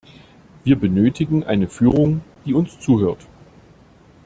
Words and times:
Wir 0.63 0.77
benötigen 0.77 1.43
eine 1.43 1.67
Führung, 1.67 2.21
die 2.43 2.55
uns 2.55 2.79
zuhört. 2.79 3.27